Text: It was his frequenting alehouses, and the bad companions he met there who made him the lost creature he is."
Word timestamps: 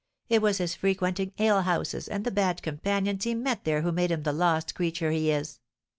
It 0.29 0.41
was 0.41 0.57
his 0.57 0.73
frequenting 0.73 1.31
alehouses, 1.37 2.07
and 2.07 2.25
the 2.25 2.31
bad 2.31 2.63
companions 2.63 3.23
he 3.25 3.35
met 3.35 3.65
there 3.65 3.83
who 3.83 3.91
made 3.91 4.09
him 4.09 4.23
the 4.23 4.33
lost 4.33 4.73
creature 4.73 5.11
he 5.11 5.29
is." 5.29 5.59